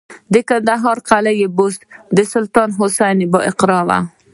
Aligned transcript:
د 0.33 0.35
کندهار 0.49 0.97
قلعه 1.09 1.47
بست 1.57 1.81
د 2.17 2.17
سلطان 2.33 2.69
حسین 2.79 3.17
بایقرا 3.33 3.79
و 3.87 3.89